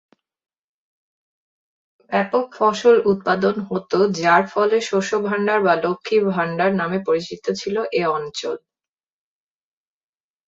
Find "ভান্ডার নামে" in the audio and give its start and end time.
6.33-6.99